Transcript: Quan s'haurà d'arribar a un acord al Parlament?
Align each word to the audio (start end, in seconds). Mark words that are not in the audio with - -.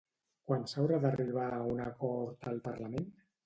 Quan 0.47 0.65
s'haurà 0.71 0.97
d'arribar 1.03 1.45
a 1.59 1.61
un 1.77 1.85
acord 1.87 2.51
al 2.53 2.61
Parlament? 2.73 3.11